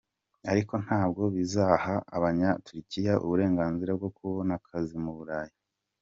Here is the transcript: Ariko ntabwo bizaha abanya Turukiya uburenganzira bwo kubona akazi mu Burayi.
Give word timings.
Ariko 0.51 0.73
ntabwo 0.85 1.23
bizaha 1.35 1.93
abanya 2.17 2.49
Turukiya 2.65 3.13
uburenganzira 3.25 3.91
bwo 3.97 4.09
kubona 4.17 4.51
akazi 4.59 4.95
mu 5.05 5.11
Burayi. 5.17 5.55